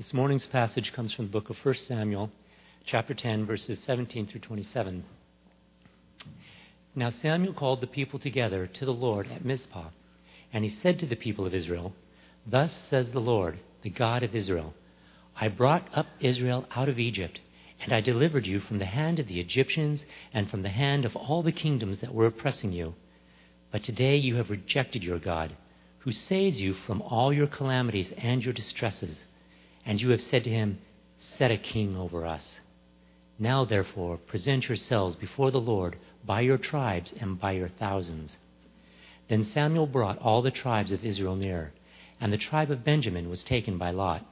[0.00, 2.30] This morning's passage comes from the book of 1 Samuel,
[2.86, 5.04] chapter 10, verses 17 through 27.
[6.94, 9.90] Now Samuel called the people together to the Lord at Mizpah,
[10.54, 11.92] and he said to the people of Israel,
[12.46, 14.72] Thus says the Lord, the God of Israel
[15.38, 17.38] I brought up Israel out of Egypt,
[17.82, 21.14] and I delivered you from the hand of the Egyptians and from the hand of
[21.14, 22.94] all the kingdoms that were oppressing you.
[23.70, 25.54] But today you have rejected your God,
[25.98, 29.24] who saves you from all your calamities and your distresses
[29.84, 30.78] and you have said to him,
[31.18, 32.60] Set a king over us.
[33.38, 38.36] Now, therefore, present yourselves before the Lord by your tribes and by your thousands.
[39.28, 41.72] Then Samuel brought all the tribes of Israel near,
[42.20, 44.24] and the tribe of Benjamin was taken by Lot.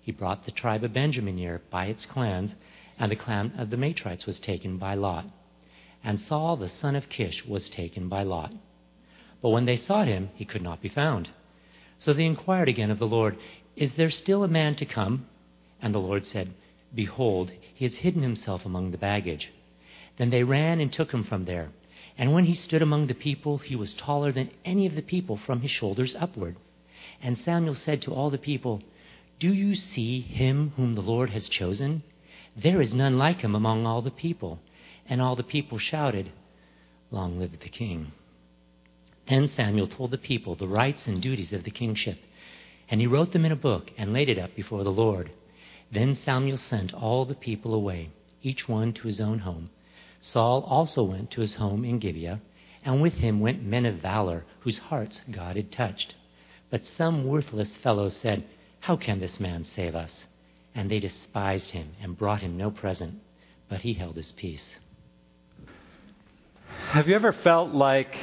[0.00, 2.54] He brought the tribe of Benjamin near by its clans,
[2.98, 5.26] and the clan of the Matrites was taken by Lot.
[6.02, 8.52] And Saul the son of Kish was taken by Lot.
[9.40, 11.28] But when they sought him, he could not be found.
[11.98, 13.36] So they inquired again of the Lord,
[13.76, 15.26] is there still a man to come?
[15.80, 16.52] And the Lord said,
[16.94, 19.50] Behold, he has hidden himself among the baggage.
[20.18, 21.70] Then they ran and took him from there.
[22.18, 25.36] And when he stood among the people, he was taller than any of the people
[25.38, 26.56] from his shoulders upward.
[27.22, 28.82] And Samuel said to all the people,
[29.38, 32.02] Do you see him whom the Lord has chosen?
[32.54, 34.60] There is none like him among all the people.
[35.06, 36.30] And all the people shouted,
[37.10, 38.12] Long live the king.
[39.28, 42.18] Then Samuel told the people the rights and duties of the kingship
[42.92, 45.30] and he wrote them in a book and laid it up before the Lord.
[45.90, 48.10] Then Samuel sent all the people away,
[48.42, 49.70] each one to his own home.
[50.20, 52.42] Saul also went to his home in Gibeah,
[52.84, 56.14] and with him went men of valor, whose hearts God had touched.
[56.68, 58.44] But some worthless fellows said,
[58.80, 60.24] How can this man save us?
[60.74, 63.14] And they despised him and brought him no present,
[63.70, 64.76] but he held his peace.
[66.90, 68.14] Have you ever felt like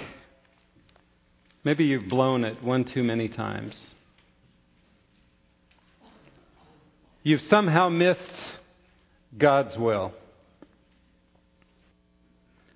[1.63, 3.75] maybe you've blown it one too many times?
[7.23, 8.19] You've somehow missed
[9.37, 10.13] God's will.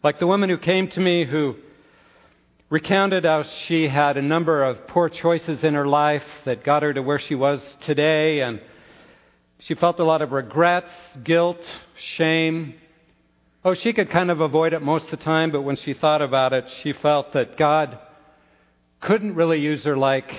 [0.04, 1.56] Like the woman who came to me who
[2.70, 6.94] recounted how she had a number of poor choices in her life that got her
[6.94, 8.60] to where she was today, and
[9.60, 10.90] she felt a lot of regrets,
[11.24, 11.60] guilt,
[12.18, 12.74] shame.
[13.64, 16.22] Oh, she could kind of avoid it most of the time, but when she thought
[16.22, 17.98] about it, she felt that God
[19.00, 20.30] couldn't really use her like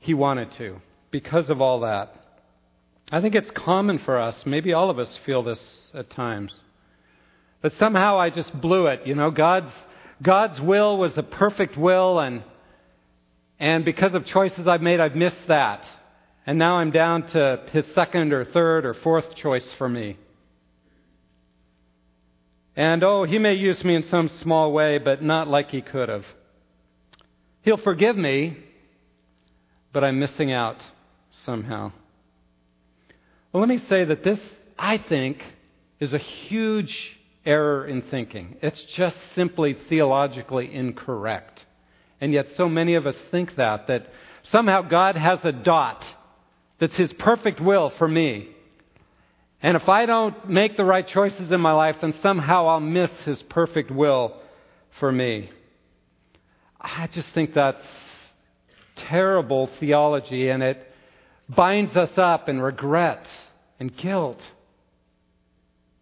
[0.00, 2.17] He wanted to because of all that.
[3.10, 4.44] I think it's common for us.
[4.44, 6.58] Maybe all of us feel this at times.
[7.62, 9.06] But somehow I just blew it.
[9.06, 9.72] You know, God's,
[10.22, 12.42] God's will was a perfect will, and,
[13.58, 15.84] and because of choices I've made, I've missed that.
[16.46, 20.16] And now I'm down to his second or third or fourth choice for me.
[22.76, 26.08] And oh, he may use me in some small way, but not like he could
[26.08, 26.24] have.
[27.62, 28.56] He'll forgive me,
[29.92, 30.76] but I'm missing out
[31.30, 31.92] somehow.
[33.52, 34.40] Well, let me say that this,
[34.78, 35.42] I think,
[36.00, 36.94] is a huge
[37.46, 38.56] error in thinking.
[38.60, 41.64] It's just simply theologically incorrect.
[42.20, 44.08] And yet, so many of us think that, that
[44.50, 46.04] somehow God has a dot
[46.78, 48.48] that's His perfect will for me.
[49.62, 53.10] And if I don't make the right choices in my life, then somehow I'll miss
[53.24, 54.36] His perfect will
[55.00, 55.50] for me.
[56.80, 57.84] I just think that's
[58.96, 60.84] terrible theology, and it
[61.48, 63.26] binds us up in regret
[63.78, 64.40] and guilt.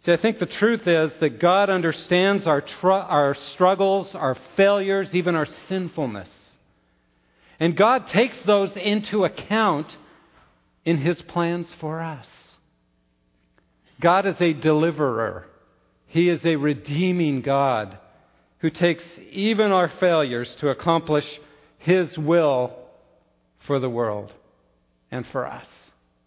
[0.05, 5.09] See, I think the truth is that God understands our, tr- our struggles, our failures,
[5.13, 6.29] even our sinfulness.
[7.59, 9.97] And God takes those into account
[10.85, 12.27] in His plans for us.
[14.01, 15.47] God is a deliverer,
[16.07, 17.99] He is a redeeming God
[18.59, 21.27] who takes even our failures to accomplish
[21.79, 22.77] His will
[23.67, 24.33] for the world
[25.11, 25.67] and for us.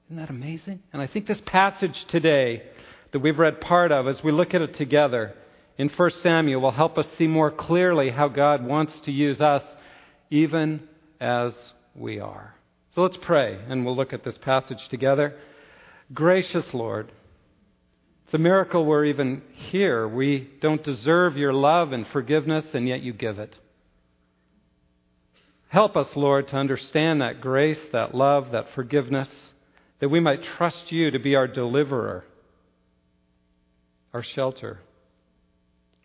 [0.09, 0.79] Isn't that amazing?
[0.91, 2.63] And I think this passage today
[3.11, 5.35] that we've read part of, as we look at it together
[5.77, 9.61] in 1 Samuel, will help us see more clearly how God wants to use us
[10.31, 10.81] even
[11.21, 11.53] as
[11.93, 12.55] we are.
[12.95, 15.35] So let's pray, and we'll look at this passage together.
[16.11, 17.11] Gracious Lord,
[18.25, 20.07] it's a miracle we're even here.
[20.07, 23.55] We don't deserve your love and forgiveness, and yet you give it.
[25.67, 29.29] Help us, Lord, to understand that grace, that love, that forgiveness,
[29.99, 32.25] that we might trust you to be our deliverer,
[34.13, 34.79] our shelter,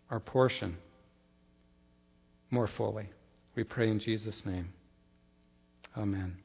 [0.09, 0.77] our portion
[2.51, 3.09] more fully.
[3.55, 4.69] We pray in Jesus' name.
[5.97, 6.37] Amen.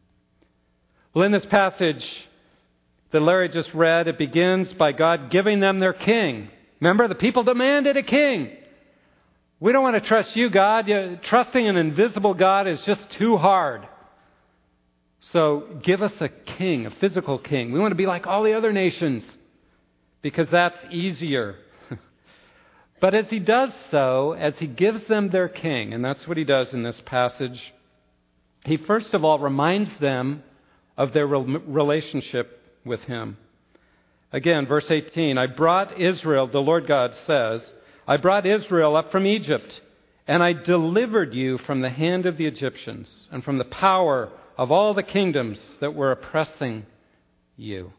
[1.13, 2.29] Well, in this passage
[3.11, 6.49] that Larry just read, it begins by God giving them their king.
[6.81, 8.57] Remember, the people demanded a king.
[9.59, 10.89] We don't want to trust you, God.
[11.23, 13.87] Trusting an invisible God is just too hard.
[15.21, 17.73] So give us a king, a physical king.
[17.73, 19.25] We want to be like all the other nations
[20.23, 21.57] because that's easier.
[23.01, 26.45] but as he does so, as he gives them their king, and that's what he
[26.45, 27.73] does in this passage,
[28.65, 30.43] he first of all reminds them
[30.97, 33.37] of their relationship with him.
[34.33, 37.63] Again, verse 18 I brought Israel, the Lord God says,
[38.07, 39.81] I brought Israel up from Egypt,
[40.27, 44.71] and I delivered you from the hand of the Egyptians and from the power of
[44.71, 46.85] all the kingdoms that were oppressing
[47.57, 47.91] you.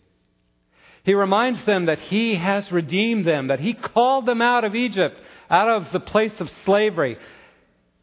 [1.03, 5.17] He reminds them that He has redeemed them, that He called them out of Egypt,
[5.49, 7.17] out of the place of slavery.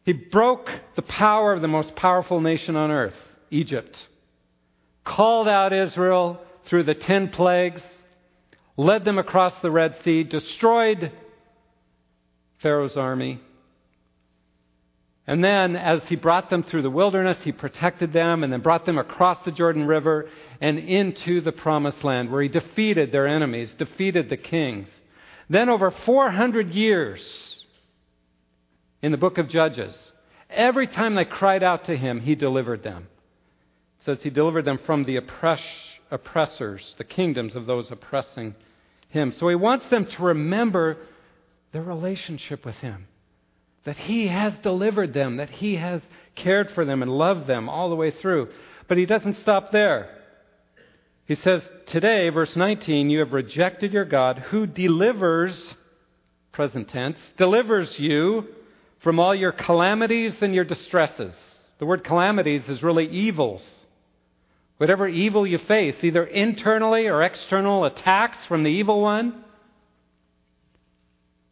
[0.03, 3.13] He broke the power of the most powerful nation on earth,
[3.49, 3.97] Egypt,
[5.05, 7.81] called out Israel through the ten plagues,
[8.75, 11.13] led them across the Red Sea, destroyed
[12.61, 13.39] Pharaoh's army.
[15.29, 18.87] And then, as he brought them through the wilderness, he protected them and then brought
[18.87, 20.27] them across the Jordan River
[20.59, 24.89] and into the promised land where he defeated their enemies, defeated the kings.
[25.47, 27.21] Then, over 400 years
[29.03, 30.11] in the book of Judges,
[30.49, 33.07] every time they cried out to him, he delivered them.
[33.99, 35.61] It says he delivered them from the oppress,
[36.09, 38.55] oppressors, the kingdoms of those oppressing
[39.09, 39.31] him.
[39.33, 40.97] So he wants them to remember
[41.71, 43.05] their relationship with him
[43.89, 46.03] that He has delivered them, that He has
[46.35, 48.47] cared for them and loved them all the way through.
[48.87, 50.15] But He doesn't stop there.
[51.25, 55.73] He says, Today, verse 19, you have rejected your God who delivers,
[56.51, 58.49] present tense, delivers you
[58.99, 61.33] from all your calamities and your distresses.
[61.79, 63.63] The word calamities is really evils.
[64.77, 69.45] Whatever evil you face, either internally or external attacks from the evil one,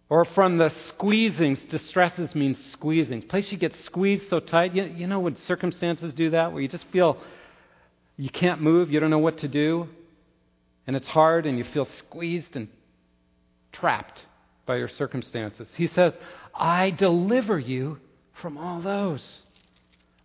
[0.10, 3.22] or from the squeezings, distresses means squeezing.
[3.24, 4.74] Place you get squeezed so tight.
[4.74, 7.18] You, you know when circumstances do that, where you just feel
[8.16, 9.88] you can't move, you don't know what to do,
[10.88, 12.70] and it's hard, and you feel squeezed and
[13.74, 14.22] trapped
[14.66, 15.68] by your circumstances.
[15.76, 16.14] He says,
[16.56, 18.00] I deliver you
[18.42, 19.24] from all those.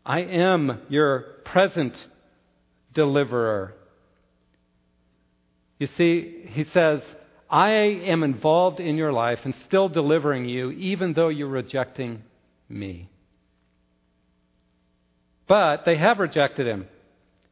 [0.07, 1.95] I am your present
[2.95, 3.75] deliverer.
[5.79, 7.03] You see, he says,
[7.53, 12.23] I am involved in your life and still delivering you, even though you're rejecting
[12.67, 13.11] me.
[15.47, 16.87] But they have rejected him.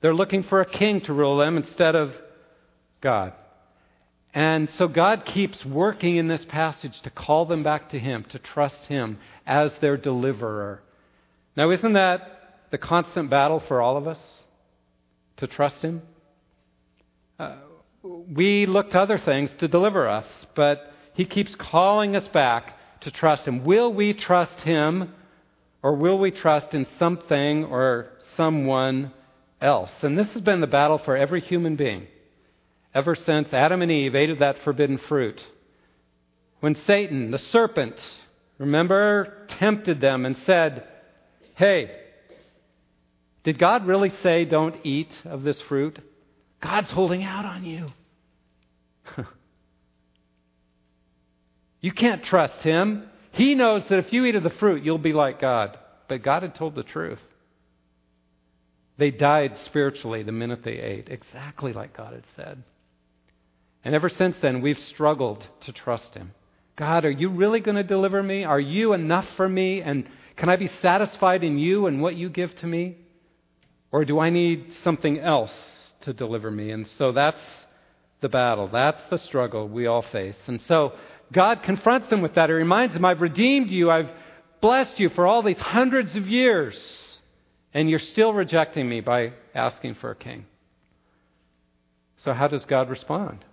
[0.01, 2.15] They're looking for a king to rule them instead of
[3.03, 3.35] God.
[4.33, 8.39] And so God keeps working in this passage to call them back to Him, to
[8.39, 10.83] trust Him as their deliverer.
[11.57, 14.21] Now, isn't that the constant battle for all of us?
[15.39, 16.03] To trust Him?
[17.39, 17.57] Uh,
[18.03, 23.11] we look to other things to deliver us, but He keeps calling us back to
[23.11, 23.65] trust Him.
[23.65, 25.13] Will we trust Him
[25.83, 29.13] or will we trust in something or someone
[29.61, 29.93] else?
[30.03, 32.07] And this has been the battle for every human being
[32.95, 35.41] ever since Adam and Eve ate of that forbidden fruit.
[36.61, 37.97] When Satan, the serpent,
[38.59, 40.87] remember, tempted them and said,
[41.55, 41.97] Hey,
[43.45, 45.99] did God really say don't eat of this fruit?
[46.63, 47.89] God's holding out on you.
[51.81, 53.09] you can't trust him.
[53.33, 55.79] He knows that if you eat of the fruit, you'll be like God.
[56.09, 57.21] But God had told the truth.
[58.99, 62.63] They died spiritually the minute they ate, exactly like God had said.
[63.83, 66.33] And ever since then, we've struggled to trust Him.
[66.77, 68.45] God, are you really going to deliver me?
[68.45, 69.81] Are you enough for me?
[69.81, 70.07] And
[70.37, 72.97] can I be satisfied in you and what you give to me?
[73.91, 75.53] Or do I need something else
[76.03, 76.71] to deliver me.
[76.71, 77.43] And so that's
[78.21, 78.69] the battle.
[78.69, 80.39] That's the struggle we all face.
[80.47, 80.93] And so
[81.33, 82.49] God confronts them with that.
[82.49, 83.91] He reminds them, I've redeemed you.
[83.91, 84.11] I've
[84.61, 86.77] blessed you for all these hundreds of years.
[87.73, 90.47] And you're still rejecting me by asking for a king.
[92.25, 93.45] So how does God respond?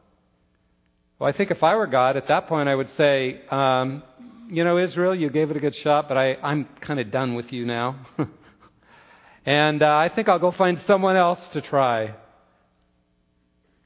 [1.20, 4.04] Well, I think if I were God, at that point I would say, um,
[4.50, 7.36] you know, Israel, you gave it a good shot, but I, I'm kind of done
[7.36, 8.06] with you now.
[9.46, 12.14] and uh, I think I'll go find someone else to try.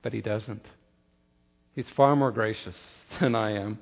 [0.02, 0.66] But he doesn't.
[1.74, 2.80] He's far more gracious
[3.20, 3.80] than I am.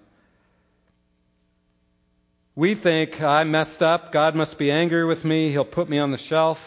[2.55, 4.11] We think, I messed up.
[4.11, 5.49] God must be angry with me.
[5.51, 6.57] He'll put me on the shelf.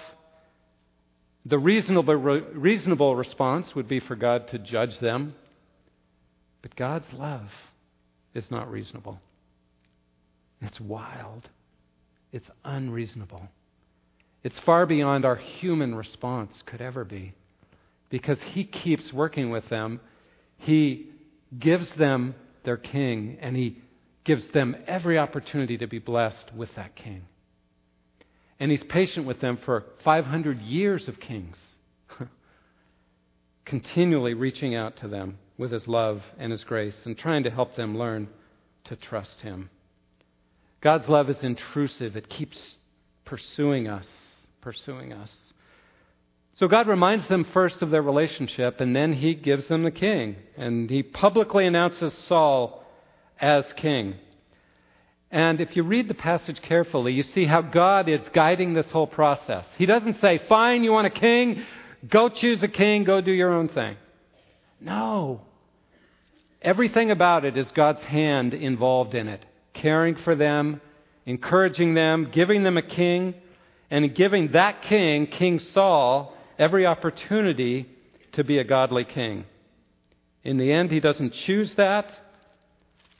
[1.44, 5.34] The reasonable, reasonable response would be for God to judge them.
[6.62, 7.48] But God's love
[8.34, 9.20] is not reasonable.
[10.62, 11.48] It's wild.
[12.32, 13.42] It's unreasonable.
[14.44, 17.34] It's far beyond our human response could ever be
[18.12, 19.98] because he keeps working with them.
[20.58, 21.06] He
[21.58, 23.78] gives them their king, and he
[24.24, 27.22] gives them every opportunity to be blessed with that king.
[28.60, 31.56] And he's patient with them for 500 years of kings
[33.64, 37.74] continually reaching out to them with his love and his grace and trying to help
[37.76, 38.28] them learn
[38.84, 39.70] to trust him.
[40.82, 42.76] God's love is intrusive, it keeps
[43.24, 44.06] pursuing us,
[44.60, 45.32] pursuing us.
[46.54, 50.36] So God reminds them first of their relationship, and then he gives them the king.
[50.56, 52.84] And he publicly announces Saul
[53.40, 54.14] as king.
[55.30, 59.06] And if you read the passage carefully, you see how God is guiding this whole
[59.06, 59.66] process.
[59.78, 61.64] He doesn't say, Fine, you want a king?
[62.06, 63.96] Go choose a king, go do your own thing.
[64.78, 65.40] No.
[66.60, 70.82] Everything about it is God's hand involved in it, caring for them,
[71.24, 73.34] encouraging them, giving them a king,
[73.90, 77.88] and giving that king, King Saul, every opportunity
[78.32, 79.44] to be a godly king.
[80.44, 82.06] In the end, he doesn't choose that,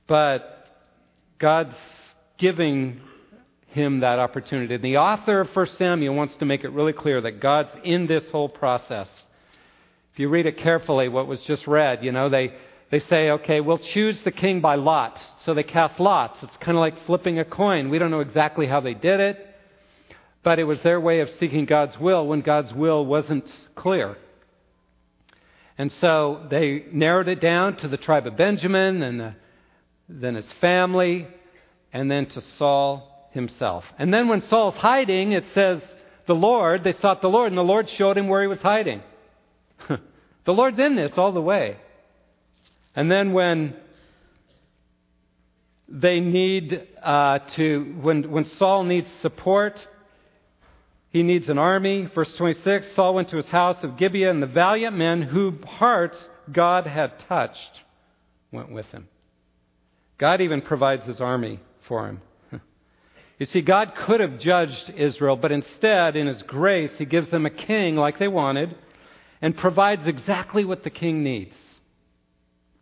[0.07, 0.67] but
[1.39, 1.77] God's
[2.39, 3.01] giving
[3.67, 4.75] him that opportunity.
[4.75, 8.07] And the author of 1 Samuel wants to make it really clear that God's in
[8.07, 9.09] this whole process.
[10.13, 12.55] If you read it carefully, what was just read, you know, they,
[12.91, 15.19] they say, okay, we'll choose the king by lot.
[15.45, 16.43] So they cast lots.
[16.43, 17.89] It's kind of like flipping a coin.
[17.89, 19.52] We don't know exactly how they did it,
[20.43, 24.17] but it was their way of seeking God's will when God's will wasn't clear.
[25.79, 29.35] And so they narrowed it down to the tribe of Benjamin and the,
[30.09, 31.27] then his family
[31.93, 33.85] and then to Saul himself.
[33.99, 35.83] And then when Saul's hiding, it says,
[36.27, 39.03] the Lord, they sought the Lord, and the Lord showed him where he was hiding.
[39.89, 41.77] the Lord's in this all the way.
[42.95, 43.75] And then when
[45.89, 49.85] they need uh, to, when, when Saul needs support,
[51.13, 52.09] he needs an army.
[52.15, 56.27] Verse 26 Saul went to his house of Gibeah, and the valiant men whose hearts
[56.51, 57.83] God had touched
[58.51, 59.09] went with him.
[60.19, 62.21] God even provides his army for him.
[63.39, 67.45] You see, God could have judged Israel, but instead, in His grace, He gives them
[67.45, 68.77] a king like they wanted
[69.41, 71.57] and provides exactly what the king needs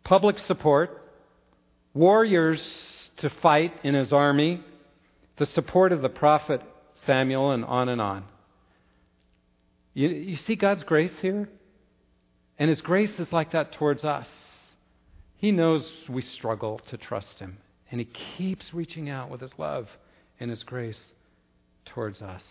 [0.03, 1.01] public support,
[1.95, 2.61] warriors
[3.17, 4.61] to fight in His army,
[5.37, 6.61] the support of the prophet
[7.05, 8.23] Samuel, and on and on.
[9.93, 11.49] You, you see God's grace here?
[12.57, 14.27] And His grace is like that towards us.
[15.37, 17.57] He knows we struggle to trust Him.
[17.89, 19.87] And He keeps reaching out with His love
[20.39, 21.01] and His grace
[21.85, 22.43] towards us.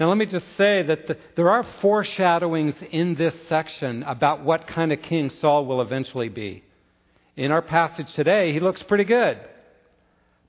[0.00, 4.66] Now, let me just say that the, there are foreshadowings in this section about what
[4.66, 6.64] kind of king Saul will eventually be.
[7.36, 9.38] In our passage today, he looks pretty good.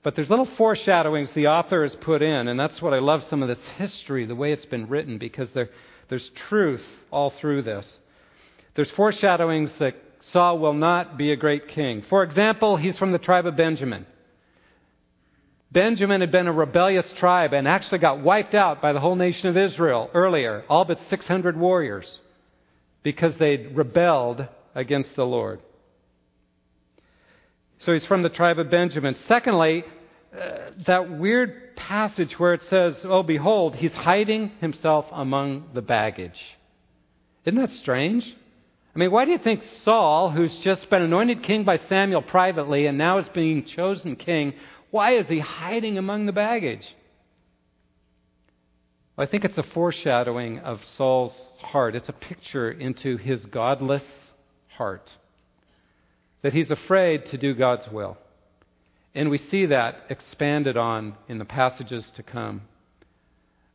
[0.04, 3.42] But there's little foreshadowings the author has put in, and that's what I love some
[3.42, 5.70] of this history, the way it's been written, because there,
[6.10, 7.90] there's truth all through this.
[8.74, 9.96] There's foreshadowings that
[10.30, 12.04] Saul will not be a great king.
[12.10, 14.04] For example, he's from the tribe of Benjamin.
[15.72, 19.48] Benjamin had been a rebellious tribe and actually got wiped out by the whole nation
[19.48, 22.20] of Israel earlier, all but 600 warriors,
[23.02, 25.60] because they'd rebelled against the Lord.
[27.84, 29.16] So he's from the tribe of Benjamin.
[29.28, 29.84] Secondly,
[30.34, 36.40] uh, that weird passage where it says, Oh, behold, he's hiding himself among the baggage.
[37.44, 38.24] Isn't that strange?
[38.94, 42.86] I mean, why do you think Saul, who's just been anointed king by Samuel privately
[42.86, 44.54] and now is being chosen king,
[44.90, 46.86] why is he hiding among the baggage?
[49.16, 51.96] Well, I think it's a foreshadowing of Saul's heart.
[51.96, 54.04] It's a picture into his godless
[54.68, 55.10] heart.
[56.44, 58.16] That he's afraid to do God's will.
[59.16, 62.62] And we see that expanded on in the passages to come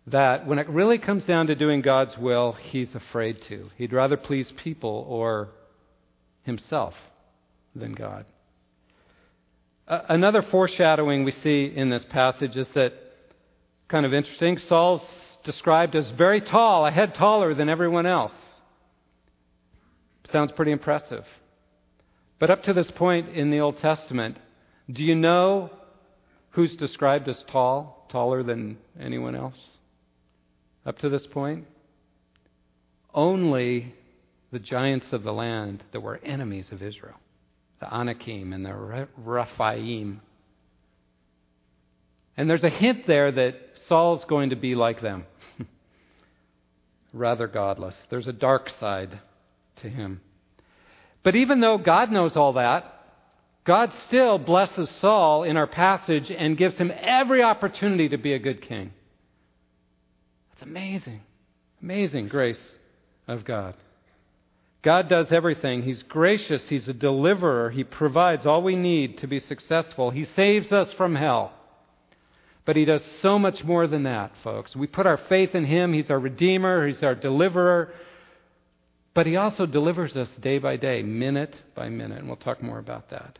[0.08, 3.70] that when it really comes down to doing God's will, he's afraid to.
[3.76, 5.50] He'd rather please people or
[6.44, 6.94] himself
[7.76, 8.26] than God.
[9.88, 12.94] Another foreshadowing we see in this passage is that
[13.88, 14.58] kind of interesting.
[14.58, 15.08] Saul's
[15.44, 18.34] described as very tall, a head taller than everyone else.
[20.32, 21.26] Sounds pretty impressive.
[22.40, 24.38] But up to this point in the Old Testament,
[24.92, 25.70] do you know
[26.52, 29.58] who's described as tall, taller than anyone else?
[30.86, 31.68] up to this point?
[33.14, 33.94] Only
[34.52, 37.16] the giants of the land that were enemies of Israel
[37.80, 40.20] the Anakim and the Rephaim.
[42.36, 43.56] And there's a hint there that
[43.88, 45.26] Saul's going to be like them.
[47.14, 47.96] Rather godless.
[48.10, 49.22] There's a dark side
[49.82, 50.20] to him.
[51.24, 52.86] But even though God knows all that,
[53.66, 58.40] God still blesses Saul in our passage and gives him every opportunity to be a
[58.40, 58.92] good king.
[60.52, 61.22] That's amazing.
[61.82, 62.76] Amazing grace
[63.28, 63.76] of God.
[64.82, 65.84] God does everything.
[65.84, 66.64] He's gracious.
[66.70, 67.70] He's a deliverer.
[67.70, 70.10] He provides all we need to be successful.
[70.10, 71.52] He saves us from hell.
[72.66, 74.76] But He does so much more than that, folks.
[74.76, 75.92] We put our faith in Him.
[75.92, 76.88] He's our Redeemer.
[76.88, 77.94] He's our deliverer.
[79.14, 82.80] But he also delivers us day by day, minute by minute, and we'll talk more
[82.80, 83.40] about that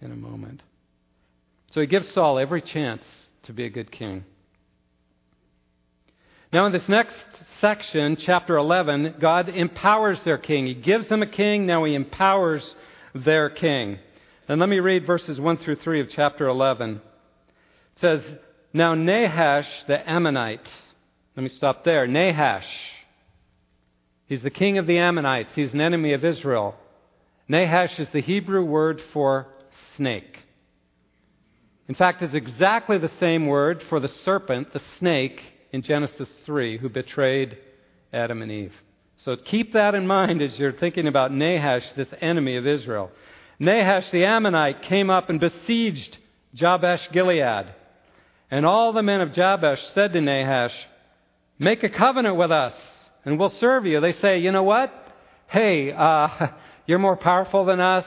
[0.00, 0.62] in a moment.
[1.72, 3.02] So he gives Saul every chance
[3.44, 4.24] to be a good king.
[6.52, 7.16] Now, in this next
[7.62, 10.66] section, chapter 11, God empowers their king.
[10.66, 12.74] He gives them a king, now he empowers
[13.14, 13.98] their king.
[14.48, 16.96] And let me read verses 1 through 3 of chapter 11.
[16.96, 17.00] It
[17.96, 18.22] says,
[18.74, 20.68] Now Nahash the Ammonite,
[21.36, 22.06] let me stop there.
[22.06, 22.66] Nahash,
[24.32, 26.74] he's the king of the Ammonites, he's an enemy of Israel.
[27.48, 29.46] Nahash is the Hebrew word for
[29.98, 30.38] snake.
[31.86, 36.78] In fact, it's exactly the same word for the serpent, the snake, in Genesis 3,
[36.78, 37.58] who betrayed
[38.10, 38.72] Adam and Eve.
[39.18, 43.10] So keep that in mind as you're thinking about Nahash, this enemy of Israel.
[43.58, 46.16] Nahash the Ammonite came up and besieged
[46.54, 47.66] Jabesh Gilead.
[48.50, 50.74] And all the men of Jabesh said to Nahash,
[51.58, 52.74] Make a covenant with us,
[53.24, 54.00] and we'll serve you.
[54.00, 54.92] They say, You know what?
[55.48, 56.48] Hey, uh,
[56.86, 58.06] you're more powerful than us.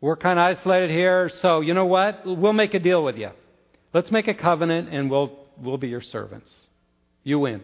[0.00, 2.22] We're kind of isolated here, so you know what?
[2.24, 3.30] We'll make a deal with you.
[3.92, 6.50] Let's make a covenant and we'll, we'll be your servants.
[7.24, 7.62] You win.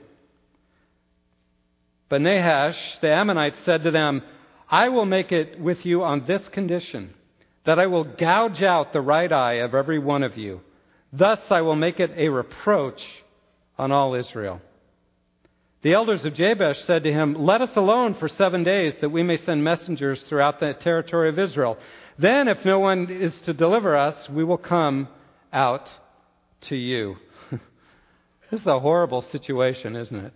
[2.09, 4.23] But Nahash, the Ammonite, said to them,
[4.69, 7.15] I will make it with you on this condition
[7.67, 10.61] that I will gouge out the right eye of every one of you.
[11.13, 13.03] Thus I will make it a reproach
[13.79, 14.61] on all Israel.
[15.85, 19.23] The elders of Jabesh said to him, Let us alone for seven days, that we
[19.23, 21.77] may send messengers throughout the territory of Israel.
[22.19, 25.09] Then, if no one is to deliver us, we will come
[25.53, 25.87] out
[26.69, 27.17] to you.
[28.51, 30.33] this is a horrible situation, isn't it?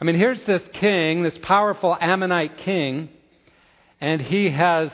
[0.00, 3.08] I mean, here's this king, this powerful Ammonite king,
[4.00, 4.90] and he has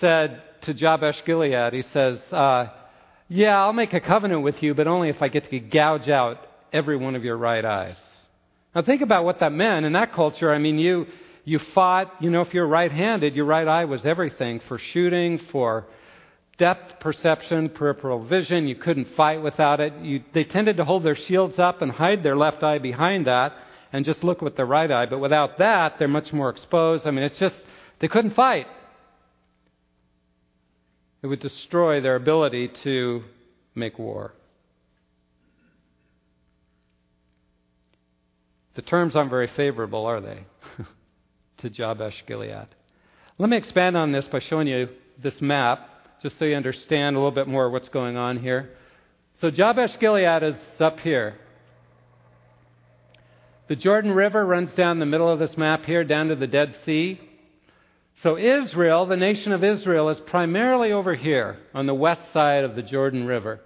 [0.00, 2.66] said to Jabesh Gilead, he says, uh,
[3.28, 6.46] Yeah, I'll make a covenant with you, but only if I get to gouge out
[6.74, 7.96] every one of your right eyes.
[8.76, 9.86] Now, think about what that meant.
[9.86, 11.06] In that culture, I mean, you
[11.46, 15.38] you fought, you know, if you're right handed, your right eye was everything for shooting,
[15.50, 15.86] for
[16.58, 18.68] depth perception, peripheral vision.
[18.68, 19.94] You couldn't fight without it.
[20.02, 23.54] You, they tended to hold their shields up and hide their left eye behind that
[23.94, 25.06] and just look with their right eye.
[25.06, 27.06] But without that, they're much more exposed.
[27.06, 27.56] I mean, it's just,
[28.00, 28.66] they couldn't fight.
[31.22, 33.22] It would destroy their ability to
[33.74, 34.34] make war.
[38.76, 40.44] The terms aren't very favorable, are they?
[41.58, 42.68] to Jabesh Gilead.
[43.38, 44.90] Let me expand on this by showing you
[45.22, 45.88] this map,
[46.22, 48.70] just so you understand a little bit more what's going on here.
[49.40, 51.36] So Jabesh Gilead is up here.
[53.68, 56.76] The Jordan River runs down the middle of this map here, down to the Dead
[56.84, 57.18] Sea.
[58.22, 62.76] So Israel, the nation of Israel, is primarily over here on the west side of
[62.76, 63.60] the Jordan River.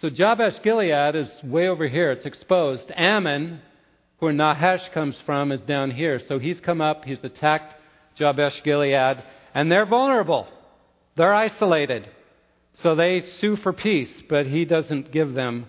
[0.00, 2.12] So Jabesh Gilead is way over here.
[2.12, 2.90] It's exposed.
[2.94, 3.62] Ammon
[4.18, 6.20] where Nahash comes from is down here.
[6.28, 7.74] So he's come up, he's attacked
[8.18, 9.22] Jabesh Gilead,
[9.54, 10.48] and they're vulnerable.
[11.16, 12.08] They're isolated.
[12.82, 15.66] So they sue for peace, but he doesn't give them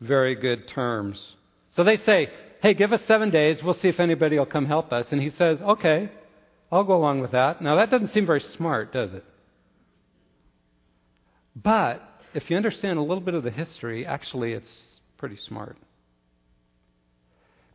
[0.00, 1.20] very good terms.
[1.70, 2.30] So they say,
[2.62, 5.06] hey, give us seven days, we'll see if anybody will come help us.
[5.10, 6.10] And he says, okay,
[6.70, 7.60] I'll go along with that.
[7.60, 9.24] Now that doesn't seem very smart, does it?
[11.56, 12.02] But
[12.34, 14.86] if you understand a little bit of the history, actually it's
[15.18, 15.76] pretty smart.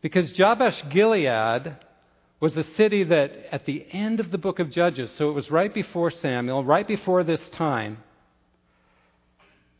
[0.01, 1.75] Because Jabesh Gilead
[2.39, 5.51] was a city that, at the end of the book of Judges, so it was
[5.51, 7.97] right before Samuel, right before this time,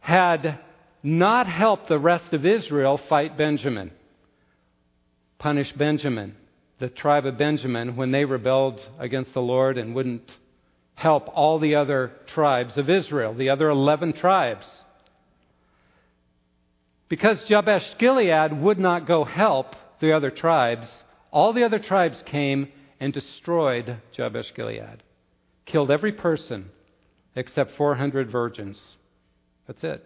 [0.02, 0.60] had
[1.02, 3.92] not helped the rest of Israel fight Benjamin,
[5.38, 6.36] punish Benjamin,
[6.80, 10.30] the tribe of Benjamin, when they rebelled against the Lord and wouldn't
[10.96, 14.68] help all the other tribes of Israel, the other 11 tribes.
[17.08, 20.90] Because Jabesh Gilead would not go help the other tribes,
[21.32, 25.04] all the other tribes came and destroyed Jabesh Gilead,
[25.66, 26.70] killed every person
[27.36, 28.80] except 400 virgins.
[29.68, 30.06] That's it.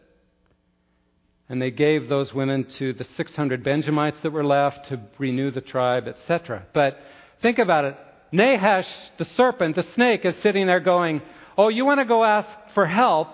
[1.49, 5.61] And they gave those women to the 600 Benjamites that were left to renew the
[5.61, 6.65] tribe, etc.
[6.73, 6.97] But
[7.41, 7.97] think about it.
[8.31, 11.21] Nahash, the serpent, the snake, is sitting there going,
[11.57, 13.27] Oh, you want to go ask for help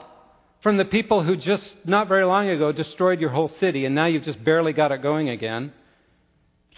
[0.61, 4.07] from the people who just not very long ago destroyed your whole city, and now
[4.07, 5.71] you've just barely got it going again.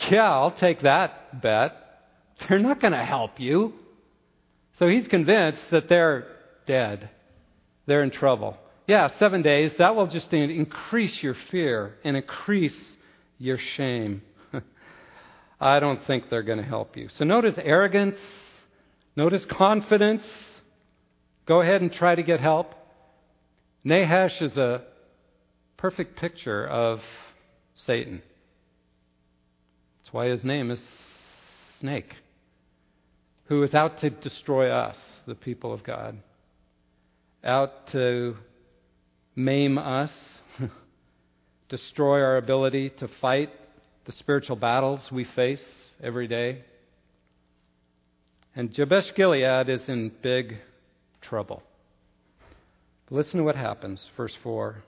[0.09, 1.75] Yeah, I'll take that bet.
[2.47, 3.73] They're not going to help you.
[4.79, 6.27] So he's convinced that they're
[6.65, 7.09] dead.
[7.85, 8.57] They're in trouble.
[8.87, 12.95] Yeah, seven days, that will just increase your fear and increase
[13.37, 14.21] your shame.
[15.61, 17.09] I don't think they're going to help you.
[17.09, 18.17] So notice arrogance,
[19.15, 20.23] notice confidence.
[21.45, 22.73] Go ahead and try to get help.
[23.83, 24.83] Nahash is a
[25.77, 27.01] perfect picture of
[27.75, 28.21] Satan
[30.11, 30.79] why his name is
[31.79, 32.13] Snake.
[33.45, 34.95] who is out to destroy us,
[35.25, 36.17] the people of God,
[37.43, 38.35] out to
[39.35, 40.11] maim us,
[41.69, 43.49] destroy our ability to fight
[44.05, 45.65] the spiritual battles we face
[46.01, 46.63] every day.
[48.55, 50.55] And Jabesh Gilead is in big
[51.21, 51.63] trouble.
[53.09, 54.81] Listen to what happens, verse 4.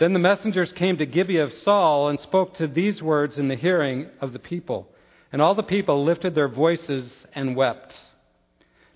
[0.00, 3.54] Then the messengers came to Gibeah of Saul and spoke to these words in the
[3.54, 4.88] hearing of the people.
[5.30, 7.94] And all the people lifted their voices and wept.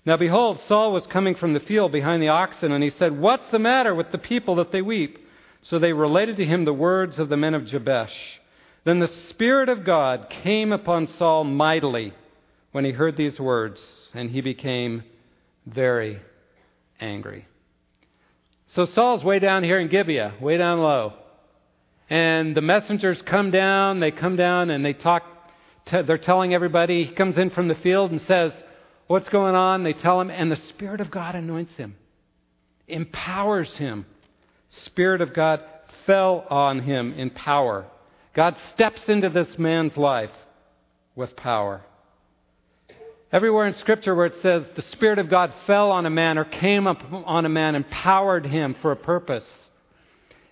[0.03, 3.47] Now behold, Saul was coming from the field behind the oxen, and he said, What's
[3.49, 5.19] the matter with the people that they weep?
[5.61, 8.39] So they related to him the words of the men of Jabesh.
[8.83, 12.13] Then the Spirit of God came upon Saul mightily
[12.71, 13.79] when he heard these words,
[14.15, 15.03] and he became
[15.67, 16.19] very
[16.99, 17.47] angry.
[18.75, 21.13] So Saul's way down here in Gibeah, way down low.
[22.09, 25.23] And the messengers come down, they come down and they talk,
[25.89, 27.05] they're telling everybody.
[27.05, 28.51] He comes in from the field and says,
[29.07, 29.83] What's going on?
[29.83, 31.95] They tell him, and the Spirit of God anoints him,
[32.87, 34.05] empowers him.
[34.69, 35.61] Spirit of God
[36.05, 37.85] fell on him in power.
[38.35, 40.31] God steps into this man's life
[41.15, 41.85] with power.
[43.35, 46.45] Everywhere in Scripture where it says the Spirit of God fell on a man or
[46.45, 49.43] came up on a man, and empowered him for a purpose,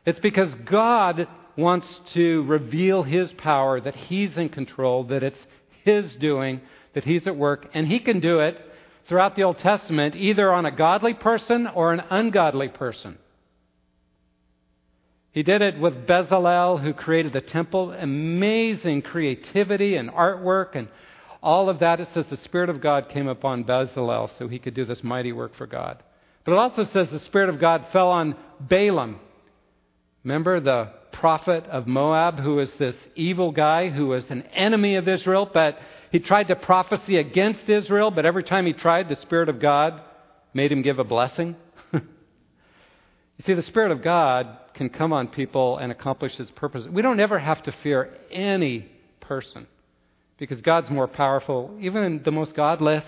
[0.06, 5.40] it's because God wants to reveal His power, that He's in control, that it's
[5.86, 6.60] His doing,
[6.94, 8.60] that He's at work, and He can do it
[9.08, 13.18] throughout the Old Testament either on a godly person or an ungodly person.
[15.32, 17.92] He did it with Bezalel, who created the temple.
[17.92, 20.90] Amazing creativity and artwork and
[21.44, 24.74] all of that, it says the Spirit of God came upon Bezalel so he could
[24.74, 26.02] do this mighty work for God.
[26.46, 29.20] But it also says the Spirit of God fell on Balaam.
[30.24, 35.10] Remember the prophet of Moab, who was this evil guy who was an enemy of
[35.10, 35.78] Israel, but
[36.14, 40.02] he tried to prophesy against Israel, but every time he tried, the Spirit of God
[40.54, 41.58] made him give a blessing.
[41.94, 42.02] you
[43.46, 46.86] see, the Spirit of God can come on people and accomplish his purpose.
[46.88, 49.68] We don't ever have to fear any person
[50.44, 51.74] because God's more powerful.
[51.80, 53.06] Even the most godless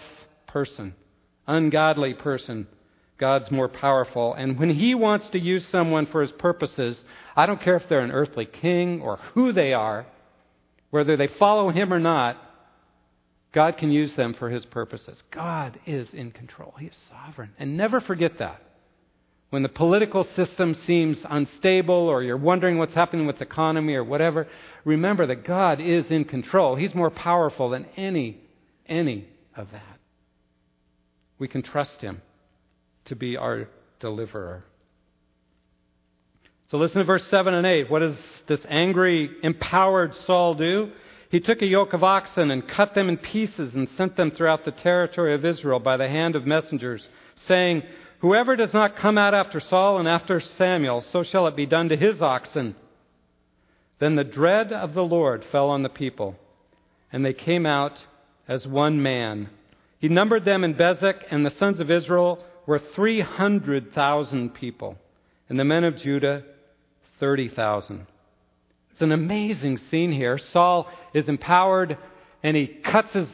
[0.47, 0.95] person,
[1.45, 2.65] ungodly person,
[3.17, 4.33] God's more powerful.
[4.33, 7.03] And when He wants to use someone for His purposes,
[7.35, 10.05] I don't care if they're an earthly king or who they are,
[10.91, 12.37] whether they follow Him or not,
[13.51, 15.21] God can use them for His purposes.
[15.29, 16.73] God is in control.
[16.79, 17.51] He is sovereign.
[17.59, 18.61] And never forget that.
[19.49, 24.03] When the political system seems unstable or you're wondering what's happening with the economy or
[24.03, 24.47] whatever,
[24.83, 26.75] remember that God is in control.
[26.75, 28.39] He's more powerful than any,
[28.87, 29.99] any of that.
[31.37, 32.21] We can trust Him
[33.05, 33.67] to be our
[33.99, 34.65] deliverer.
[36.69, 37.91] So listen to verse 7 and 8.
[37.91, 40.91] What does this angry, empowered Saul do?
[41.29, 44.65] He took a yoke of oxen and cut them in pieces and sent them throughout
[44.65, 47.07] the territory of Israel by the hand of messengers,
[47.47, 47.83] saying,
[48.19, 51.89] Whoever does not come out after Saul and after Samuel, so shall it be done
[51.89, 52.75] to his oxen.
[53.99, 56.35] Then the dread of the Lord fell on the people,
[57.11, 58.03] and they came out
[58.47, 59.49] as one man.
[59.99, 64.97] He numbered them in Bezek, and the sons of Israel were 300,000 people,
[65.49, 66.43] and the men of Judah,
[67.19, 68.07] 30,000.
[68.91, 70.37] It's an amazing scene here.
[70.37, 71.97] Saul is empowered,
[72.43, 73.27] and he cuts his,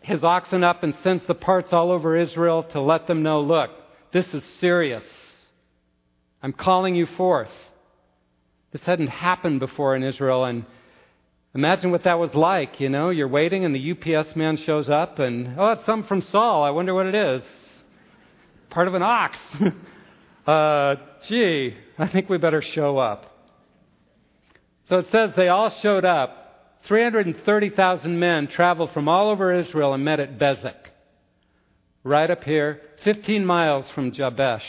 [0.00, 3.70] his oxen up and sends the parts all over Israel to let them know look,
[4.12, 5.04] this is serious.
[6.42, 7.50] I'm calling you forth.
[8.72, 10.64] This hadn't happened before in Israel, and
[11.54, 12.80] imagine what that was like.
[12.80, 16.22] You know, you're waiting, and the UPS man shows up, and oh, it's something from
[16.22, 16.62] Saul.
[16.64, 17.42] I wonder what it is.
[18.70, 19.38] Part of an ox.
[20.46, 20.94] uh,
[21.26, 23.24] gee, I think we better show up.
[24.88, 26.34] So it says they all showed up.
[26.86, 30.88] 330,000 men traveled from all over Israel and met at Bezek
[32.04, 34.64] right up here, 15 miles from Jabesh,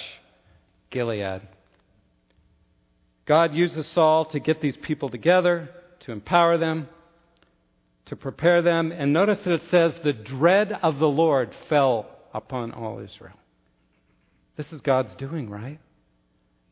[0.90, 1.42] Gilead.
[3.26, 5.70] God uses Saul to get these people together,
[6.02, 6.88] to empower them,
[8.06, 8.92] to prepare them.
[8.92, 13.38] And notice that it says, the dread of the Lord fell upon all Israel.
[14.58, 15.80] This is God's doing, right?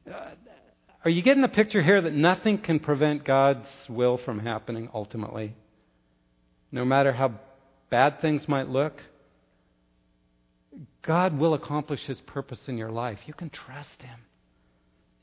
[0.10, 0.32] Uh,
[1.06, 5.56] are you getting the picture here that nothing can prevent God's will from happening ultimately?
[6.72, 7.36] No matter how
[7.90, 8.94] bad things might look?
[11.02, 13.20] God will accomplish His purpose in your life.
[13.26, 14.20] You can trust Him.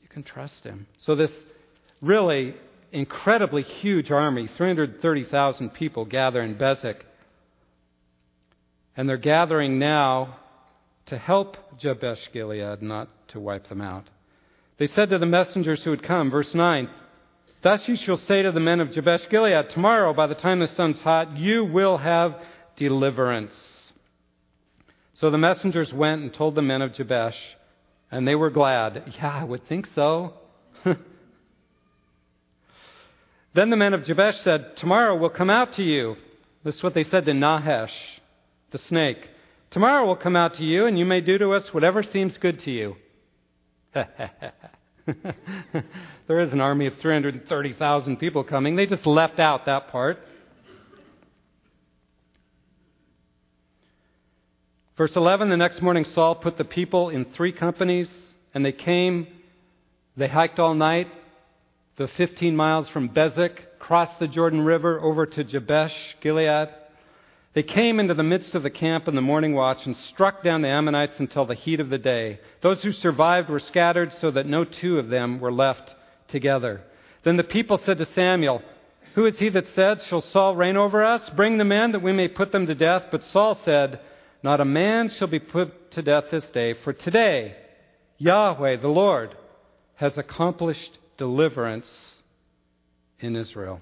[0.01, 0.87] You can trust Him.
[1.05, 1.31] So, this
[2.01, 2.55] really
[2.91, 7.01] incredibly huge army 330,000 people gather in Bezek.
[8.97, 10.37] And they're gathering now
[11.07, 14.05] to help Jabesh Gilead, not to wipe them out.
[14.77, 16.89] They said to the messengers who had come, verse 9,
[17.61, 20.67] Thus you shall say to the men of Jabesh Gilead, Tomorrow, by the time the
[20.67, 22.35] sun's hot, you will have
[22.77, 23.55] deliverance.
[25.15, 27.37] So the messengers went and told the men of Jabesh,
[28.11, 29.13] and they were glad.
[29.15, 30.33] Yeah, I would think so.
[33.53, 36.17] then the men of Jabesh said, Tomorrow we'll come out to you.
[36.65, 37.93] This is what they said to Nahash,
[38.71, 39.29] the snake.
[39.71, 42.59] Tomorrow we'll come out to you, and you may do to us whatever seems good
[42.61, 42.95] to you.
[43.93, 44.09] there
[46.41, 48.75] is an army of 330,000 people coming.
[48.75, 50.17] They just left out that part.
[54.97, 58.09] Verse 11 The next morning, Saul put the people in three companies,
[58.53, 59.27] and they came,
[60.15, 61.07] they hiked all night,
[61.97, 66.69] the 15 miles from Bezek, crossed the Jordan River over to Jabesh, Gilead.
[67.53, 70.61] They came into the midst of the camp in the morning watch and struck down
[70.61, 72.39] the Ammonites until the heat of the day.
[72.61, 75.93] Those who survived were scattered so that no two of them were left
[76.29, 76.81] together.
[77.23, 78.61] Then the people said to Samuel,
[79.15, 81.29] Who is he that said, Shall Saul reign over us?
[81.35, 83.07] Bring the men that we may put them to death.
[83.11, 83.99] But Saul said,
[84.45, 87.55] not a man shall be put to death this day, for today
[88.19, 89.35] Yahweh, the Lord,
[89.95, 91.89] has accomplished deliverance
[93.19, 93.81] in Israel.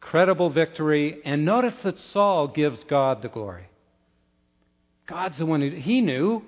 [0.00, 3.68] Credible victory, and notice that Saul gives God the glory.
[5.06, 6.42] God's the one who, he knew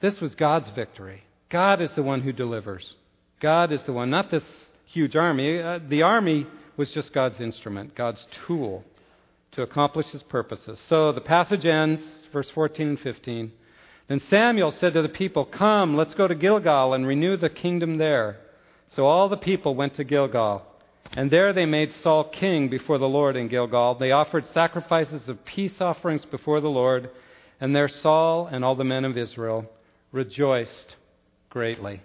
[0.00, 1.24] this was God's victory.
[1.50, 2.94] God is the one who delivers.
[3.40, 4.44] God is the one, not this
[4.84, 5.60] huge army.
[5.60, 6.46] Uh, the army
[6.76, 8.84] was just God's instrument, God's tool
[9.52, 10.78] to accomplish his purposes.
[10.88, 13.52] So the passage ends, verse 14 and 15.
[14.08, 17.98] Then Samuel said to the people, Come, let's go to Gilgal and renew the kingdom
[17.98, 18.38] there.
[18.88, 20.62] So all the people went to Gilgal.
[21.12, 23.96] And there they made Saul king before the Lord in Gilgal.
[23.96, 27.10] They offered sacrifices of peace offerings before the Lord.
[27.60, 29.66] And there Saul and all the men of Israel
[30.12, 30.96] rejoiced
[31.50, 32.00] greatly.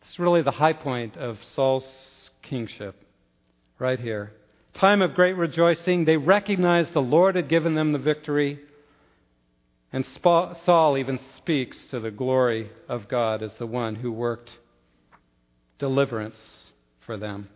[0.00, 2.96] This is really the high point of Saul's kingship,
[3.78, 4.32] right here
[4.74, 6.04] time of great rejoicing.
[6.04, 8.60] They recognized the Lord had given them the victory.
[9.92, 14.50] And Saul even speaks to the glory of God as the one who worked
[15.78, 16.40] deliverance
[17.04, 17.48] for them.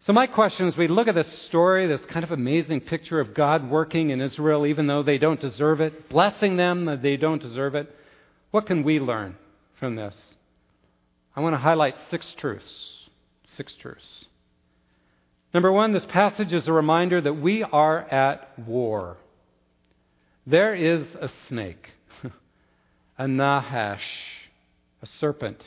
[0.00, 3.34] So, my question as we look at this story, this kind of amazing picture of
[3.34, 7.40] God working in Israel, even though they don't deserve it, blessing them that they don't
[7.40, 7.94] deserve it,
[8.50, 9.36] what can we learn
[9.78, 10.16] from this?
[11.36, 13.08] I want to highlight six truths.
[13.46, 14.24] Six truths.
[15.52, 19.16] Number one, this passage is a reminder that we are at war.
[20.46, 21.88] There is a snake,
[23.18, 23.98] a Nahash,
[25.02, 25.60] a serpent,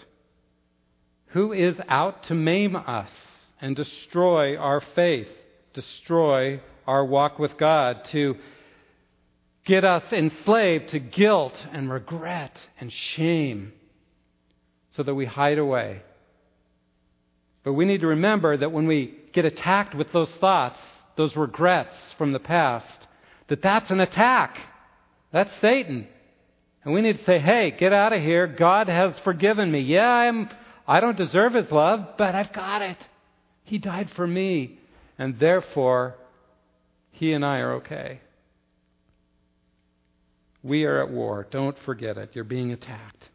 [1.28, 3.12] who is out to maim us
[3.60, 5.28] and destroy our faith,
[5.74, 8.36] destroy our walk with God, to
[9.66, 13.74] get us enslaved to guilt and regret and shame
[14.96, 16.02] so that we hide away.
[17.64, 20.80] But we need to remember that when we get attacked with those thoughts,
[21.18, 23.08] those regrets from the past,
[23.50, 24.58] that that's an attack.
[25.32, 26.08] That's Satan.
[26.84, 28.48] And we need to say, hey, get out of here.
[28.48, 29.80] God has forgiven me.
[29.80, 30.50] Yeah, I'm,
[30.88, 32.98] I don't deserve his love, but I've got it.
[33.64, 34.80] He died for me.
[35.18, 36.16] And therefore,
[37.12, 38.20] he and I are okay.
[40.62, 41.48] We are at war.
[41.50, 42.32] Don't forget it.
[42.34, 43.30] You're being attacked.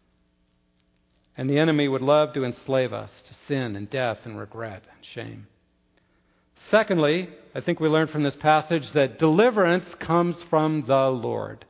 [1.36, 5.06] And the enemy would love to enslave us to sin and death and regret and
[5.14, 5.46] shame.
[6.70, 11.64] Secondly, I think we learn from this passage that deliverance comes from the Lord.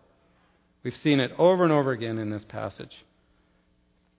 [0.83, 2.94] We've seen it over and over again in this passage.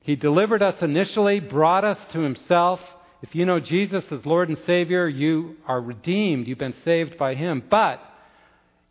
[0.01, 2.79] He delivered us initially, brought us to Himself.
[3.21, 6.47] If you know Jesus as Lord and Savior, you are redeemed.
[6.47, 7.63] You've been saved by Him.
[7.69, 8.01] But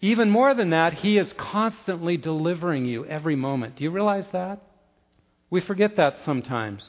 [0.01, 3.77] even more than that, He is constantly delivering you every moment.
[3.77, 4.61] Do you realize that?
[5.51, 6.85] We forget that sometimes.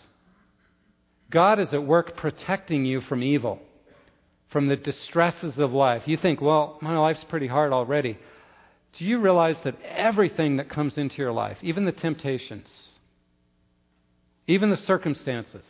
[1.32, 3.62] God is at work protecting you from evil
[4.50, 6.04] from the distresses of life.
[6.06, 8.18] You think, well, my life's pretty hard already.
[8.98, 12.70] Do you realize that everything that comes into your life, even the temptations,
[14.48, 15.64] even the circumstances,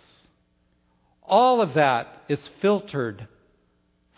[1.21, 3.27] all of that is filtered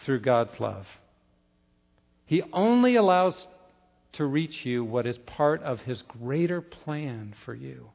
[0.06, 0.86] through God's love?
[2.26, 3.36] He only allows
[4.14, 7.90] to reach you what is part of His greater plan for you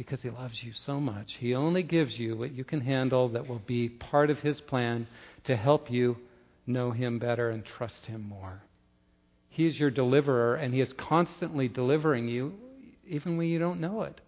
[0.00, 1.26] because He loves you so much.
[1.40, 5.06] He only gives you what you can handle that will be part of His plan
[5.44, 6.16] to help you
[6.66, 8.62] know Him better and trust Him more.
[9.50, 12.54] He is your deliverer, and He is constantly delivering you,
[13.06, 14.22] even when you don't know it.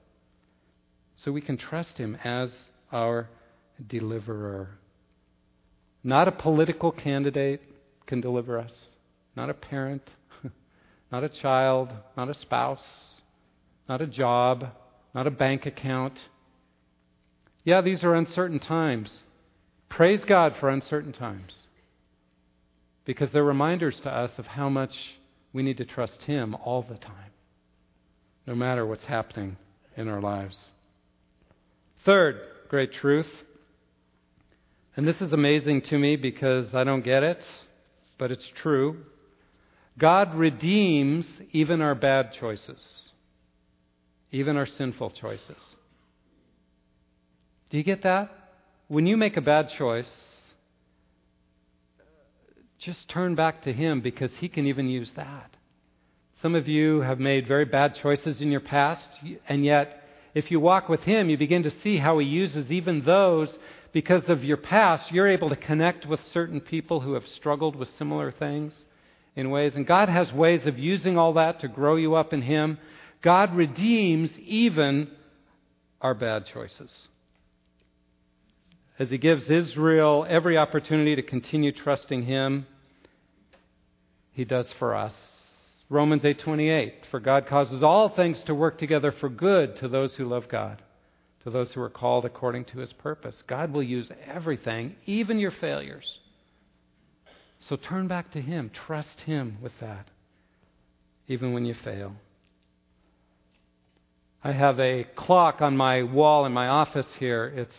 [1.24, 2.50] So we can trust Him as
[2.92, 3.30] our
[3.88, 4.72] deliverer.
[6.04, 7.62] Not a political candidate
[8.04, 8.72] can deliver us,
[9.34, 10.02] not a parent,
[11.10, 12.84] not a child, not a spouse,
[13.88, 14.66] not a job,
[15.14, 16.18] not a bank account.
[17.64, 19.22] Yeah, these are uncertain times.
[19.88, 21.52] Praise God for uncertain times
[23.04, 24.94] because they're reminders to us of how much
[25.52, 27.30] We need to trust Him all the time,
[28.46, 29.58] no matter what's happening
[29.96, 30.58] in our lives.
[32.06, 33.28] Third great truth,
[34.96, 37.40] and this is amazing to me because I don't get it,
[38.18, 38.96] but it's true.
[39.98, 43.01] God redeems even our bad choices,
[44.32, 45.62] even our sinful choices.
[47.70, 48.30] Do you get that?
[48.88, 50.10] When you make a bad choice,
[52.78, 55.54] just turn back to Him because He can even use that.
[56.40, 59.08] Some of you have made very bad choices in your past,
[59.48, 60.02] and yet,
[60.34, 63.56] if you walk with Him, you begin to see how He uses even those
[63.92, 65.12] because of your past.
[65.12, 68.74] You're able to connect with certain people who have struggled with similar things
[69.36, 69.74] in ways.
[69.74, 72.78] And God has ways of using all that to grow you up in Him.
[73.22, 75.08] God redeems even
[76.00, 76.90] our bad choices.
[78.98, 82.66] As He gives Israel every opportunity to continue trusting Him,
[84.32, 85.14] He does for us.
[85.88, 90.24] Romans 8:28 For God causes all things to work together for good to those who
[90.24, 90.82] love God,
[91.44, 93.36] to those who are called according to his purpose.
[93.46, 96.18] God will use everything, even your failures,
[97.68, 98.70] so turn back to Him.
[98.86, 100.08] Trust Him with that,
[101.28, 102.14] even when you fail.
[104.44, 107.52] I have a clock on my wall in my office here.
[107.56, 107.76] It's,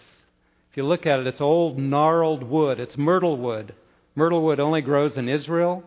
[0.72, 2.80] if you look at it, it's old gnarled wood.
[2.80, 3.76] It's myrtle wood.
[4.16, 5.84] Myrtle wood only grows in Israel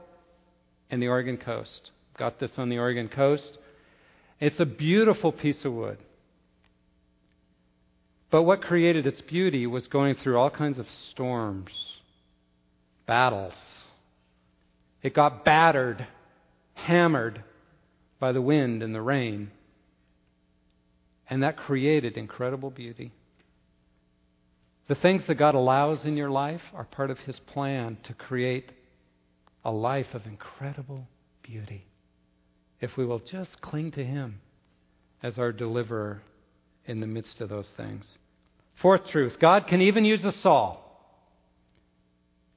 [0.90, 1.90] and the Oregon coast.
[2.18, 3.56] Got this on the Oregon coast.
[4.38, 5.98] It's a beautiful piece of wood.
[8.30, 11.70] But what created its beauty was going through all kinds of storms,
[13.06, 13.54] battles,
[15.02, 16.06] it got battered,
[16.74, 17.42] hammered
[18.18, 19.50] by the wind and the rain.
[21.28, 23.12] And that created incredible beauty.
[24.88, 28.70] The things that God allows in your life are part of His plan to create
[29.64, 31.08] a life of incredible
[31.42, 31.86] beauty.
[32.80, 34.40] If we will just cling to Him
[35.22, 36.22] as our deliverer
[36.84, 38.06] in the midst of those things.
[38.80, 40.86] Fourth truth God can even use a Saul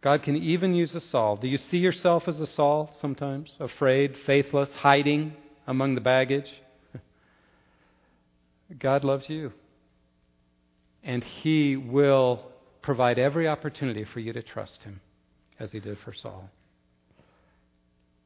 [0.02, 1.36] God can even use a Saul.
[1.36, 3.54] Do you see yourself as a Saul sometimes?
[3.60, 5.34] Afraid, faithless, hiding
[5.68, 6.50] among the baggage?
[8.78, 9.52] God loves you.
[11.04, 12.44] And He will
[12.82, 15.02] provide every opportunity for you to trust Him,
[15.60, 16.50] as He did for Saul.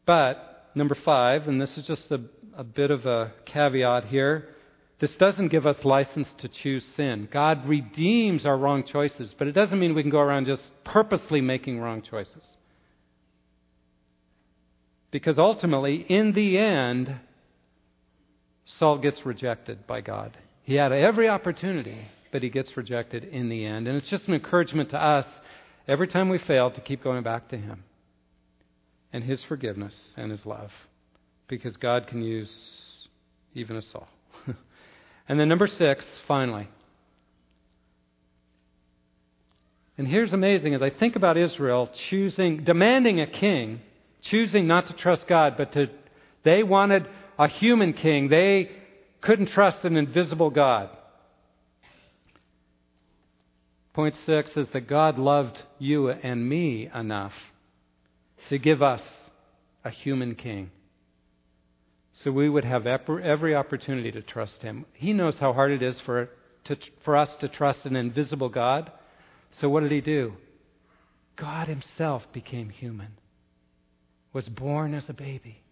[0.06, 2.22] But, number five, and this is just a,
[2.58, 4.50] a bit of a caveat here
[5.04, 7.28] this doesn't give us license to choose sin.
[7.30, 11.42] God redeems our wrong choices, but it doesn't mean we can go around just purposely
[11.42, 12.42] making wrong choices.
[15.12, 17.20] Because ultimately, in the end,
[18.65, 20.38] Saul gets rejected by God.
[20.63, 23.88] He had every opportunity, but he gets rejected in the end.
[23.88, 25.26] And it's just an encouragement to us
[25.88, 27.84] every time we fail to keep going back to him
[29.12, 30.71] and his forgiveness and his love.
[31.47, 33.08] Because God can use
[33.54, 34.08] even a Saul.
[35.28, 36.67] And then number six, finally.
[39.97, 43.80] And here's amazing as I think about Israel choosing, demanding a king,
[44.21, 45.88] choosing not to trust God, but to,
[46.43, 48.30] they wanted a human king.
[48.30, 48.72] They
[49.22, 50.89] couldn't trust an invisible God.
[53.93, 57.34] Point six is that God loved you and me enough
[58.50, 59.04] to give us
[59.86, 60.72] a human king
[62.22, 64.86] so we would have every opportunity to trust Him.
[64.93, 66.30] He knows how hard it is for,
[66.65, 68.91] to, for us to trust an invisible God.
[69.60, 70.34] So what did He do?
[71.36, 73.17] God Himself became human,
[74.32, 75.63] was born as a baby,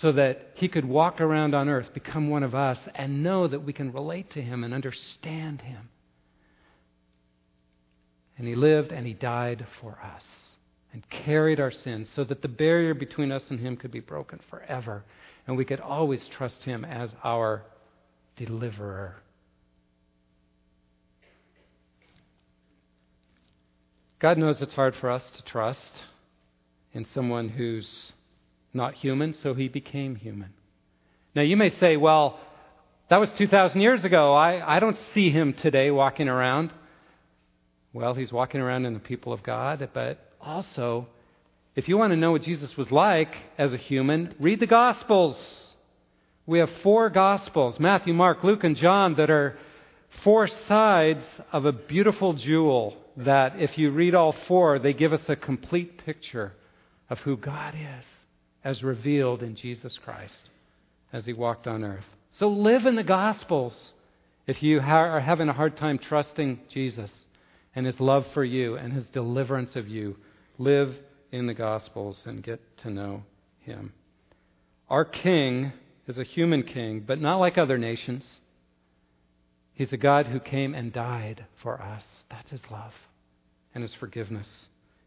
[0.00, 3.64] so that He could walk around on earth, become one of us, and know that
[3.64, 5.88] we can relate to Him and understand Him.
[8.36, 10.24] And He lived and He died for us
[10.92, 14.40] and carried our sins so that the barrier between us and Him could be broken
[14.50, 15.04] forever.
[15.46, 17.62] And we could always trust Him as our
[18.36, 19.16] deliverer.
[24.18, 25.92] God knows it's hard for us to trust
[26.92, 28.12] in someone who's
[28.76, 30.50] not human, so He became human.
[31.34, 32.38] Now, you may say, well,
[33.10, 34.34] that was 2,000 years ago.
[34.34, 36.72] I, I don't see Him today walking around.
[37.92, 41.08] Well, He's walking around in the people of God, but also,
[41.74, 45.36] if you want to know what Jesus was like as a human, read the Gospels.
[46.46, 49.58] We have four Gospels Matthew, Mark, Luke, and John that are
[50.24, 55.22] four sides of a beautiful jewel that, if you read all four, they give us
[55.28, 56.52] a complete picture
[57.08, 58.04] of who God is
[58.66, 60.50] as revealed in Jesus Christ
[61.12, 62.04] as he walked on earth.
[62.32, 63.92] So live in the Gospels
[64.48, 67.12] if you are having a hard time trusting Jesus
[67.76, 70.16] and his love for you and his deliverance of you
[70.58, 70.96] live
[71.30, 73.22] in the Gospels and get to know
[73.60, 73.92] Him.
[74.90, 75.72] Our king
[76.08, 78.28] is a human king, but not like other nations.
[79.74, 82.02] He's a God who came and died for us.
[82.30, 82.94] That's his love
[83.74, 84.48] and his forgiveness.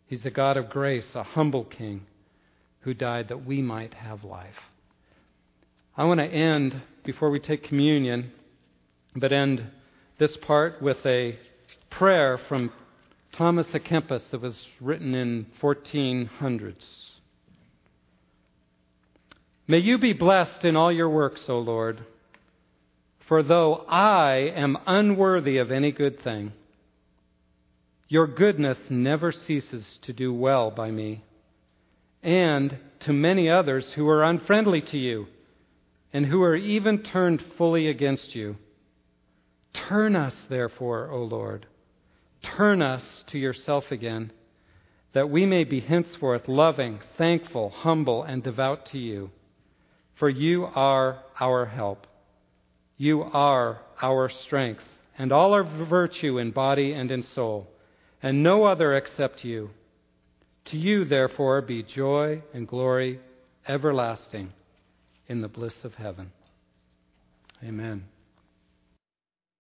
[0.05, 2.05] He's a God of grace, a humble king
[2.81, 4.55] who died that we might have life.
[5.97, 8.31] I want to end, before we take communion,
[9.15, 9.65] but end
[10.17, 11.37] this part with a
[11.89, 12.71] prayer from
[13.33, 16.75] Thomas à Kempis that was written in 1400s.
[19.67, 22.03] May you be blessed in all your works, O Lord.
[23.27, 26.53] For though I am unworthy of any good thing,
[28.07, 31.23] your goodness never ceases to do well by me,
[32.21, 35.27] and to many others who are unfriendly to you,
[36.11, 38.57] and who are even turned fully against you.
[39.73, 41.67] Turn us, therefore, O Lord.
[42.41, 44.31] Turn us to yourself again,
[45.13, 49.31] that we may be henceforth loving, thankful, humble, and devout to you.
[50.15, 52.07] For you are our help.
[52.97, 54.83] You are our strength,
[55.17, 57.67] and all our virtue in body and in soul,
[58.21, 59.69] and no other except you.
[60.71, 63.19] To you, therefore, be joy and glory
[63.67, 64.53] everlasting
[65.27, 66.31] in the bliss of heaven.
[67.63, 68.05] Amen.